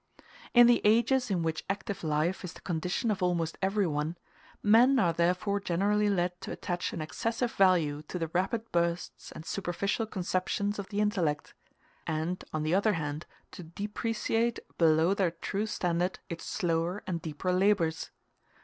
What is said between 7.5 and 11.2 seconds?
value to the rapid bursts and superficial conceptions of the